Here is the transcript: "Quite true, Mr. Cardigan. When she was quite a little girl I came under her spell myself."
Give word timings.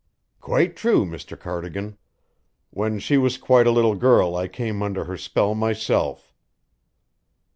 "Quite 0.39 0.75
true, 0.75 1.05
Mr. 1.05 1.39
Cardigan. 1.39 1.95
When 2.71 2.97
she 2.97 3.19
was 3.19 3.37
quite 3.37 3.67
a 3.67 3.71
little 3.71 3.93
girl 3.93 4.35
I 4.35 4.47
came 4.47 4.81
under 4.81 5.03
her 5.03 5.15
spell 5.15 5.53
myself." 5.53 6.33